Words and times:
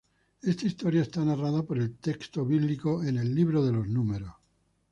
Esta 0.41 0.65
historia 0.65 1.03
es 1.03 1.15
narrada 1.15 1.61
por 1.61 1.77
el 1.77 1.95
texto 1.99 2.43
bíblico 2.43 3.03
en 3.03 3.19
el 3.19 3.35
"Libro 3.35 3.63
de 3.63 3.71
los 3.71 3.87
Números". 3.87 4.31